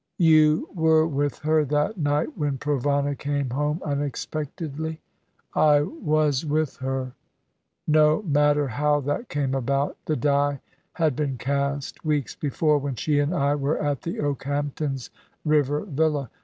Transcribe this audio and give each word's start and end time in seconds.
"You 0.17 0.67
were 0.73 1.05
with 1.07 1.37
her 1.45 1.63
that 1.63 1.95
night 1.95 2.35
when 2.35 2.57
Provana 2.57 3.15
came 3.15 3.51
home 3.51 3.83
unexpectedly?" 3.85 4.99
"I 5.53 5.81
was 5.83 6.43
with 6.43 6.77
her. 6.77 7.13
No 7.87 8.23
matter 8.23 8.67
how 8.67 8.99
that 9.01 9.29
came 9.29 9.53
about. 9.53 9.99
The 10.05 10.15
die 10.15 10.59
had 10.93 11.15
been 11.15 11.37
cast 11.37 12.03
weeks 12.03 12.33
before, 12.33 12.79
when 12.79 12.95
she 12.95 13.19
and 13.19 13.31
I 13.31 13.53
were 13.53 13.77
at 13.77 14.01
the 14.01 14.17
Okehamptons' 14.19 15.11
river 15.45 15.81
villa. 15.85 16.31